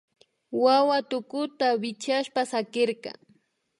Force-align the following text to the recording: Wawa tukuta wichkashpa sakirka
Wawa 0.63 0.97
tukuta 1.09 1.67
wichkashpa 1.81 2.41
sakirka 2.51 3.11